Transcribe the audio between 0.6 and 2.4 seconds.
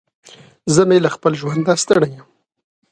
زه مې له خپل ژونده ستړی يم.